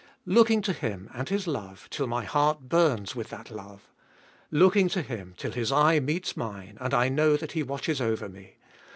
[0.25, 3.87] Looking to Him and His love, till my heart burns with that love.
[4.49, 8.27] Looking to Him, till His eye meets mine, and I know that He watches over
[8.27, 8.57] me.